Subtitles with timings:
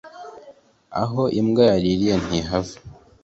[1.01, 2.77] aho imbwa yaririye ntihava